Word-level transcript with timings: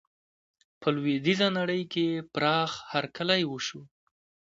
په 0.79 0.87
لویدیزه 0.95 1.47
نړۍ 1.59 1.81
کې 1.91 2.03
یې 2.11 2.19
پراخه 2.33 2.79
هرکلی 2.91 3.41
وشو. 3.47 3.81